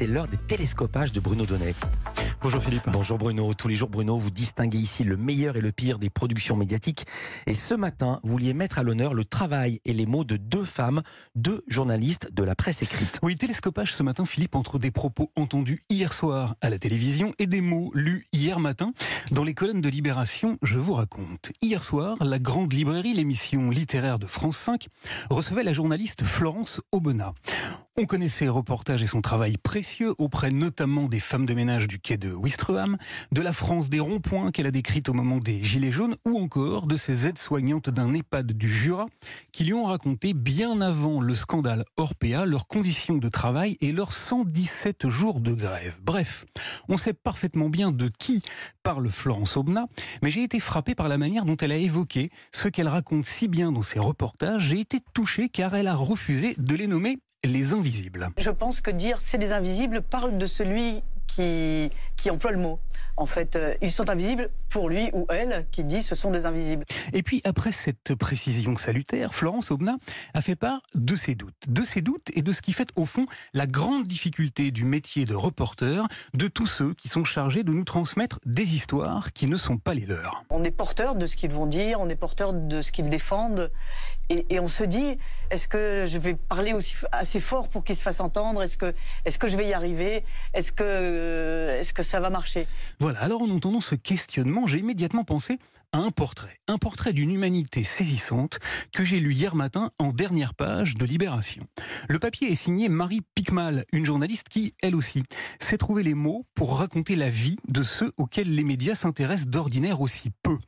c'est 0.00 0.06
l'heure 0.06 0.28
des 0.28 0.38
télescopages 0.38 1.12
de 1.12 1.20
Bruno 1.20 1.44
Donnet. 1.44 1.74
Bonjour 2.40 2.62
Philippe. 2.62 2.88
Bonjour 2.90 3.18
Bruno. 3.18 3.52
Tous 3.52 3.68
les 3.68 3.76
jours, 3.76 3.90
Bruno, 3.90 4.16
vous 4.16 4.30
distinguez 4.30 4.78
ici 4.78 5.04
le 5.04 5.18
meilleur 5.18 5.58
et 5.58 5.60
le 5.60 5.72
pire 5.72 5.98
des 5.98 6.08
productions 6.08 6.56
médiatiques. 6.56 7.04
Et 7.46 7.52
ce 7.52 7.74
matin, 7.74 8.18
vous 8.22 8.30
vouliez 8.30 8.54
mettre 8.54 8.78
à 8.78 8.82
l'honneur 8.82 9.12
le 9.12 9.26
travail 9.26 9.78
et 9.84 9.92
les 9.92 10.06
mots 10.06 10.24
de 10.24 10.38
deux 10.38 10.64
femmes, 10.64 11.02
deux 11.34 11.62
journalistes 11.68 12.32
de 12.32 12.42
la 12.42 12.54
presse 12.54 12.80
écrite. 12.80 13.18
Oui, 13.22 13.36
télescopage 13.36 13.92
ce 13.92 14.02
matin, 14.02 14.24
Philippe, 14.24 14.54
entre 14.54 14.78
des 14.78 14.90
propos 14.90 15.32
entendus 15.36 15.84
hier 15.90 16.14
soir 16.14 16.54
à 16.62 16.70
la 16.70 16.78
télévision 16.78 17.34
et 17.38 17.46
des 17.46 17.60
mots 17.60 17.90
lus 17.92 18.24
hier 18.32 18.58
matin 18.58 18.94
dans 19.32 19.44
les 19.44 19.52
colonnes 19.52 19.82
de 19.82 19.90
Libération. 19.90 20.56
Je 20.62 20.78
vous 20.78 20.94
raconte. 20.94 21.52
Hier 21.60 21.84
soir, 21.84 22.16
la 22.24 22.38
Grande 22.38 22.72
Librairie, 22.72 23.12
l'émission 23.12 23.68
littéraire 23.68 24.18
de 24.18 24.26
France 24.26 24.56
5, 24.56 24.86
recevait 25.28 25.62
la 25.62 25.74
journaliste 25.74 26.24
Florence 26.24 26.80
Aubenas. 26.90 27.34
On 28.02 28.06
connaît 28.06 28.30
ses 28.30 28.48
reportages 28.48 29.02
et 29.02 29.06
son 29.06 29.20
travail 29.20 29.58
précieux 29.58 30.14
auprès 30.16 30.50
notamment 30.50 31.04
des 31.04 31.18
femmes 31.18 31.44
de 31.44 31.52
ménage 31.52 31.86
du 31.86 31.98
quai 31.98 32.16
de 32.16 32.32
Wistreham, 32.32 32.96
de 33.30 33.42
la 33.42 33.52
France 33.52 33.90
des 33.90 34.00
ronds-points 34.00 34.52
qu'elle 34.52 34.64
a 34.64 34.70
décrite 34.70 35.10
au 35.10 35.12
moment 35.12 35.36
des 35.36 35.62
Gilets 35.62 35.90
jaunes 35.90 36.16
ou 36.24 36.38
encore 36.38 36.86
de 36.86 36.96
ces 36.96 37.26
aides-soignantes 37.26 37.90
d'un 37.90 38.14
EHPAD 38.14 38.52
du 38.52 38.70
Jura 38.70 39.04
qui 39.52 39.64
lui 39.64 39.74
ont 39.74 39.84
raconté 39.84 40.32
bien 40.32 40.80
avant 40.80 41.20
le 41.20 41.34
scandale 41.34 41.84
Orpea 41.98 42.46
leurs 42.46 42.68
conditions 42.68 43.18
de 43.18 43.28
travail 43.28 43.76
et 43.82 43.92
leurs 43.92 44.14
117 44.14 45.08
jours 45.08 45.38
de 45.38 45.52
grève. 45.52 45.98
Bref, 46.02 46.46
on 46.88 46.96
sait 46.96 47.12
parfaitement 47.12 47.68
bien 47.68 47.92
de 47.92 48.08
qui 48.08 48.40
parle 48.82 49.10
Florence 49.10 49.58
Aubenas, 49.58 49.88
mais 50.22 50.30
j'ai 50.30 50.42
été 50.42 50.58
frappé 50.58 50.94
par 50.94 51.08
la 51.08 51.18
manière 51.18 51.44
dont 51.44 51.58
elle 51.58 51.72
a 51.72 51.76
évoqué 51.76 52.30
ce 52.50 52.68
qu'elle 52.68 52.88
raconte 52.88 53.26
si 53.26 53.46
bien 53.46 53.72
dans 53.72 53.82
ses 53.82 53.98
reportages. 53.98 54.68
J'ai 54.68 54.80
été 54.80 55.00
touché 55.12 55.50
car 55.50 55.74
elle 55.74 55.86
a 55.86 55.94
refusé 55.94 56.54
de 56.56 56.74
les 56.74 56.86
nommer 56.86 57.18
les 57.44 57.72
invisibles. 57.72 58.28
Je 58.36 58.50
pense 58.50 58.80
que 58.80 58.90
dire 58.90 59.20
c'est 59.20 59.38
des 59.38 59.52
invisibles 59.52 60.02
parle 60.02 60.36
de 60.36 60.46
celui 60.46 61.02
qui, 61.26 61.90
qui 62.20 62.30
emploie 62.30 62.52
le 62.52 62.58
mot. 62.58 62.78
En 63.16 63.26
fait, 63.26 63.56
euh, 63.56 63.74
ils 63.82 63.90
sont 63.90 64.08
invisibles 64.10 64.50
pour 64.68 64.88
lui 64.88 65.10
ou 65.12 65.26
elle 65.30 65.66
qui 65.70 65.84
dit 65.84 66.02
ce 66.02 66.14
sont 66.14 66.30
des 66.30 66.46
invisibles. 66.46 66.84
Et 67.12 67.22
puis, 67.22 67.40
après 67.44 67.72
cette 67.72 68.14
précision 68.14 68.76
salutaire, 68.76 69.34
Florence 69.34 69.70
Aubenas 69.70 69.96
a 70.34 70.40
fait 70.40 70.56
part 70.56 70.80
de 70.94 71.14
ses 71.14 71.34
doutes. 71.34 71.68
De 71.68 71.82
ses 71.82 72.02
doutes 72.02 72.28
et 72.34 72.42
de 72.42 72.52
ce 72.52 72.62
qui 72.62 72.72
fait, 72.72 72.88
au 72.96 73.06
fond, 73.06 73.24
la 73.54 73.66
grande 73.66 74.06
difficulté 74.06 74.70
du 74.70 74.84
métier 74.84 75.24
de 75.24 75.34
reporter, 75.34 76.06
de 76.34 76.48
tous 76.48 76.66
ceux 76.66 76.94
qui 76.94 77.08
sont 77.08 77.24
chargés 77.24 77.64
de 77.64 77.72
nous 77.72 77.84
transmettre 77.84 78.38
des 78.44 78.74
histoires 78.74 79.32
qui 79.32 79.46
ne 79.46 79.56
sont 79.56 79.78
pas 79.78 79.94
les 79.94 80.06
leurs. 80.06 80.44
On 80.50 80.62
est 80.64 80.70
porteur 80.70 81.14
de 81.14 81.26
ce 81.26 81.36
qu'ils 81.36 81.52
vont 81.52 81.66
dire, 81.66 82.00
on 82.00 82.08
est 82.08 82.16
porteur 82.16 82.52
de 82.52 82.82
ce 82.82 82.92
qu'ils 82.92 83.08
défendent. 83.08 83.70
Et, 84.28 84.46
et, 84.54 84.60
on 84.60 84.68
se 84.68 84.84
dit, 84.84 85.18
est-ce 85.50 85.66
que 85.66 86.04
je 86.06 86.16
vais 86.16 86.34
parler 86.34 86.72
aussi 86.72 86.94
assez 87.10 87.40
fort 87.40 87.68
pour 87.68 87.82
qu'ils 87.82 87.96
se 87.96 88.02
fassent 88.02 88.20
entendre? 88.20 88.62
Est-ce 88.62 88.76
que, 88.76 88.94
est 89.24 89.36
que 89.36 89.48
je 89.48 89.56
vais 89.56 89.66
y 89.66 89.72
arriver? 89.72 90.22
Est-ce 90.54 90.70
que, 90.70 91.78
est 91.80 91.92
que 91.92 92.04
ça 92.10 92.20
va 92.20 92.28
marcher. 92.28 92.66
Voilà, 92.98 93.20
alors 93.20 93.42
en 93.42 93.50
entendant 93.50 93.80
ce 93.80 93.94
questionnement, 93.94 94.66
j'ai 94.66 94.78
immédiatement 94.78 95.24
pensé 95.24 95.58
un 95.92 96.10
portrait, 96.10 96.60
un 96.68 96.78
portrait 96.78 97.12
d'une 97.12 97.32
humanité 97.32 97.82
saisissante 97.82 98.58
que 98.92 99.04
j'ai 99.04 99.18
lu 99.18 99.34
hier 99.34 99.56
matin 99.56 99.90
en 99.98 100.12
dernière 100.12 100.54
page 100.54 100.94
de 100.94 101.04
Libération. 101.04 101.66
Le 102.08 102.18
papier 102.18 102.52
est 102.52 102.56
signé 102.56 102.88
Marie 102.88 103.22
Picmal, 103.34 103.84
une 103.92 104.06
journaliste 104.06 104.48
qui, 104.48 104.74
elle 104.82 104.94
aussi, 104.94 105.24
sait 105.58 105.78
trouver 105.78 106.02
les 106.02 106.14
mots 106.14 106.46
pour 106.54 106.78
raconter 106.78 107.16
la 107.16 107.28
vie 107.28 107.56
de 107.68 107.82
ceux 107.82 108.12
auxquels 108.18 108.54
les 108.54 108.62
médias 108.62 108.94
s'intéressent 108.94 109.48
d'ordinaire 109.48 110.00
aussi 110.00 110.30
peu. 110.42 110.58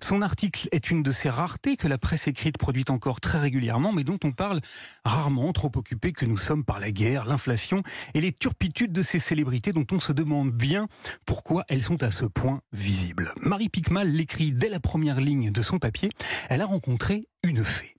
Son 0.00 0.20
article 0.20 0.68
est 0.72 0.90
une 0.90 1.02
de 1.02 1.12
ces 1.12 1.28
raretés 1.28 1.76
que 1.76 1.86
la 1.88 1.98
presse 1.98 2.26
écrite 2.26 2.58
produit 2.58 2.84
encore 2.88 3.20
très 3.20 3.38
régulièrement, 3.38 3.92
mais 3.92 4.04
dont 4.04 4.18
on 4.24 4.32
parle 4.32 4.60
rarement, 5.04 5.52
trop 5.52 5.70
occupés 5.76 6.12
que 6.12 6.26
nous 6.26 6.36
sommes 6.36 6.64
par 6.64 6.80
la 6.80 6.90
guerre, 6.90 7.26
l'inflation 7.26 7.82
et 8.14 8.20
les 8.20 8.32
turpitudes 8.32 8.92
de 8.92 9.02
ces 9.02 9.20
célébrités 9.20 9.70
dont 9.70 9.86
on 9.92 10.00
se 10.00 10.12
demande 10.12 10.50
bien 10.50 10.88
pourquoi 11.24 11.64
elles 11.68 11.84
sont 11.84 12.02
à 12.02 12.10
ce 12.10 12.24
point 12.24 12.62
visibles. 12.72 13.32
Marie 13.40 13.68
Picmal 13.68 14.08
l'écrit 14.08 14.50
dès 14.50 14.71
la 14.72 14.80
première 14.80 15.20
ligne 15.20 15.50
de 15.50 15.60
son 15.60 15.78
papier, 15.78 16.08
elle 16.48 16.62
a 16.62 16.66
rencontré 16.66 17.28
une 17.44 17.62
fée. 17.62 17.94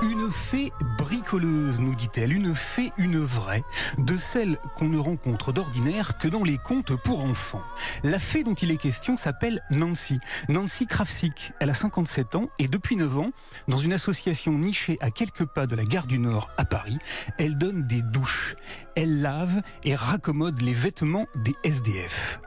Une 0.00 0.30
fée 0.30 0.72
bricoleuse, 0.96 1.78
nous 1.78 1.94
dit-elle, 1.94 2.32
une 2.32 2.54
fée, 2.54 2.90
une 2.96 3.18
vraie, 3.18 3.62
de 3.98 4.16
celle 4.16 4.58
qu'on 4.76 4.88
ne 4.88 4.98
rencontre 4.98 5.52
d'ordinaire 5.52 6.16
que 6.16 6.26
dans 6.26 6.42
les 6.42 6.56
contes 6.56 6.96
pour 6.96 7.22
enfants. 7.22 7.62
La 8.02 8.18
fée 8.18 8.44
dont 8.44 8.54
il 8.54 8.70
est 8.70 8.78
question 8.78 9.18
s'appelle 9.18 9.60
Nancy, 9.70 10.18
Nancy 10.48 10.86
Krafsik. 10.86 11.52
Elle 11.60 11.68
a 11.68 11.74
57 11.74 12.34
ans 12.34 12.48
et 12.58 12.66
depuis 12.66 12.96
9 12.96 13.18
ans, 13.18 13.30
dans 13.68 13.78
une 13.78 13.92
association 13.92 14.52
nichée 14.52 14.96
à 15.02 15.10
quelques 15.10 15.44
pas 15.44 15.66
de 15.66 15.76
la 15.76 15.84
gare 15.84 16.06
du 16.06 16.18
Nord 16.18 16.48
à 16.56 16.64
Paris, 16.64 16.98
elle 17.38 17.58
donne 17.58 17.82
des 17.84 18.00
douches. 18.00 18.56
Elle 18.96 19.20
lave 19.20 19.60
et 19.84 19.94
raccommode 19.94 20.62
les 20.62 20.72
vêtements 20.72 21.26
des 21.36 21.54
SDF. 21.62 22.40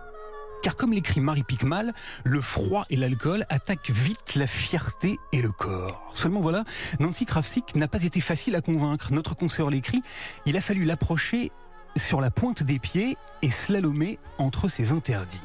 Car 0.63 0.75
comme 0.75 0.93
l'écrit 0.93 1.21
Marie 1.21 1.43
Picmal, 1.43 1.93
le 2.23 2.41
froid 2.41 2.85
et 2.89 2.97
l'alcool 2.97 3.45
attaquent 3.49 3.91
vite 3.91 4.35
la 4.35 4.47
fierté 4.47 5.19
et 5.31 5.41
le 5.41 5.51
corps. 5.51 6.11
Seulement 6.13 6.41
voilà, 6.41 6.63
Nancy 6.99 7.25
Krafsik 7.25 7.75
n'a 7.75 7.87
pas 7.87 8.03
été 8.03 8.19
facile 8.19 8.55
à 8.55 8.61
convaincre. 8.61 9.13
Notre 9.13 9.35
consoeur 9.35 9.69
l'écrit, 9.69 10.01
il 10.45 10.57
a 10.57 10.61
fallu 10.61 10.83
l'approcher 10.83 11.51
sur 11.95 12.21
la 12.21 12.31
pointe 12.31 12.63
des 12.63 12.79
pieds 12.79 13.17
et 13.41 13.49
slalomer 13.49 14.19
entre 14.37 14.67
ses 14.67 14.91
interdits. 14.91 15.41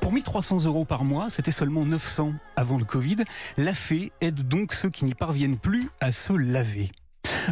Pour 0.00 0.12
1300 0.12 0.64
euros 0.64 0.84
par 0.84 1.04
mois, 1.04 1.30
c'était 1.30 1.50
seulement 1.50 1.84
900 1.84 2.32
avant 2.56 2.78
le 2.78 2.84
Covid, 2.84 3.16
la 3.56 3.74
fée 3.74 4.12
aide 4.20 4.46
donc 4.46 4.74
ceux 4.74 4.90
qui 4.90 5.04
n'y 5.04 5.14
parviennent 5.14 5.58
plus 5.58 5.88
à 6.00 6.12
se 6.12 6.32
laver. 6.32 6.90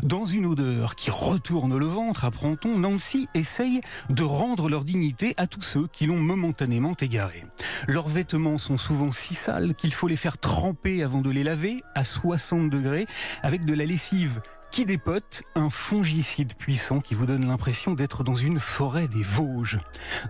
Dans 0.02 0.24
une 0.24 0.46
odeur 0.46 0.94
qui 0.94 1.10
retourne 1.10 1.76
le 1.76 1.86
ventre, 1.86 2.24
apprend-on, 2.24 2.78
Nancy 2.78 3.28
essaye 3.34 3.80
de 4.08 4.22
rendre 4.22 4.68
leur 4.68 4.84
dignité 4.84 5.34
à 5.36 5.46
tous 5.46 5.62
ceux 5.62 5.86
qui 5.86 6.06
l'ont 6.06 6.18
momentanément 6.18 6.94
égaré. 7.00 7.44
Leurs 7.88 8.08
vêtements 8.08 8.58
sont 8.58 8.78
souvent 8.78 9.12
si 9.12 9.34
sales 9.34 9.74
qu'il 9.74 9.92
faut 9.92 10.08
les 10.08 10.16
faire 10.16 10.38
tremper 10.38 11.02
avant 11.02 11.20
de 11.20 11.30
les 11.30 11.44
laver 11.44 11.82
à 11.94 12.04
60 12.04 12.70
degrés 12.70 13.06
avec 13.42 13.64
de 13.64 13.74
la 13.74 13.84
lessive 13.84 14.40
qui 14.72 14.86
dépote 14.86 15.42
un 15.54 15.68
fongicide 15.68 16.54
puissant 16.54 17.00
qui 17.00 17.14
vous 17.14 17.26
donne 17.26 17.46
l'impression 17.46 17.92
d'être 17.92 18.24
dans 18.24 18.34
une 18.34 18.58
forêt 18.58 19.06
des 19.06 19.22
Vosges. 19.22 19.78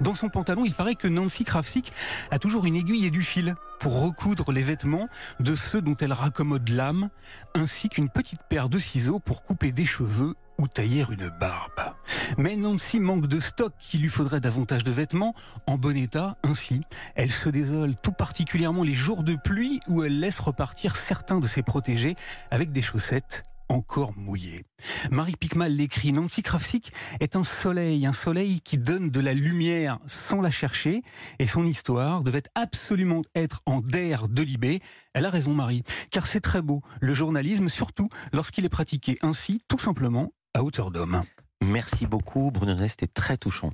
Dans 0.01 0.15
son 0.15 0.31
pantalon, 0.31 0.65
il 0.65 0.75
paraît 0.75 0.97
que 0.97 1.07
Nancy 1.07 1.45
Krafsik 1.45 1.93
a 2.33 2.41
toujours 2.41 2.67
une 2.67 2.75
aiguille 2.75 3.07
et 3.07 3.11
du 3.11 3.23
fil 3.23 3.55
pour 3.79 4.03
recoudre 4.03 4.51
les 4.51 4.63
vêtements 4.63 5.09
de 5.39 5.55
ceux 5.55 5.81
dont 5.81 5.97
elle 6.01 6.13
raccommode 6.13 6.69
l'âme, 6.71 7.09
ainsi 7.55 7.89
qu'une 7.89 8.09
petite 8.09 8.41
paire 8.51 8.69
de 8.69 8.81
ciseaux 8.81 9.21
pour 9.21 9.45
couper 9.45 9.71
des 9.71 9.87
cheveux 9.87 10.35
ou 10.59 10.67
tailler 10.67 11.05
une 11.09 11.31
barbe. 11.41 11.95
Mais 12.37 12.57
Nancy 12.57 12.99
manque 12.99 13.29
de 13.29 13.39
stock, 13.39 13.73
il 13.95 14.01
lui 14.01 14.09
faudrait 14.09 14.41
davantage 14.41 14.83
de 14.83 14.91
vêtements 14.91 15.37
en 15.69 15.79
bon 15.79 15.97
état. 15.97 16.37
Ainsi, 16.43 16.83
elle 17.15 17.31
se 17.31 17.49
désole 17.49 17.95
tout 18.03 18.13
particulièrement 18.13 18.83
les 18.83 18.95
jours 18.95 19.23
de 19.23 19.37
pluie 19.37 19.79
où 19.87 20.03
elle 20.03 20.19
laisse 20.19 20.41
repartir 20.41 20.97
certains 20.97 21.39
de 21.39 21.47
ses 21.47 21.63
protégés 21.63 22.17
avec 22.51 22.73
des 22.73 22.83
chaussettes 22.83 23.45
encore 23.73 24.13
mouillé. 24.17 24.65
Marie 25.11 25.37
Picmal 25.37 25.75
l'écrit, 25.75 26.13
Nancy 26.13 26.43
Krafsik 26.43 26.93
est 27.21 27.37
un 27.37 27.45
soleil, 27.45 28.07
un 28.07 28.13
soleil 28.13 28.61
qui 28.61 28.79
donne 28.79 29.11
de 29.11 29.21
la 29.21 29.33
lumière 29.33 29.99
sans 30.07 30.41
la 30.41 30.51
chercher, 30.51 31.01
et 31.39 31.47
son 31.47 31.65
histoire 31.65 32.23
devait 32.23 32.43
absolument 32.55 33.23
être 33.35 33.61
en 33.67 33.81
der 33.81 34.29
de 34.29 34.43
Libé. 34.43 34.81
Elle 35.15 35.27
a 35.27 35.31
raison 35.31 35.55
Marie, 35.55 35.83
car 36.11 36.27
c'est 36.27 36.41
très 36.41 36.63
beau, 36.63 36.83
le 37.01 37.15
journalisme, 37.15 37.69
surtout 37.69 38.09
lorsqu'il 38.33 38.65
est 38.65 38.69
pratiqué 38.69 39.19
ainsi, 39.23 39.61
tout 39.69 39.79
simplement, 39.79 40.33
à 40.55 40.63
hauteur 40.63 40.91
d'homme. 40.91 41.23
Merci 41.65 42.07
beaucoup 42.07 42.51
Bruno 42.51 42.75
Nest, 42.75 43.01
c'était 43.01 43.13
très 43.13 43.37
touchant. 43.37 43.71